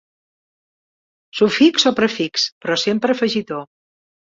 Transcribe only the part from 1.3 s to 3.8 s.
Sufix o prefix, però sempre afegitó.